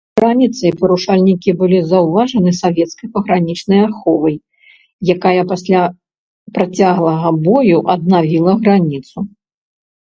[0.23, 4.35] Раніцай парушальнікі былі заўважаны савецкай пагранічнай аховай,
[5.17, 5.79] якая пасля
[6.59, 9.17] працяглага бою аднавіла граніцу.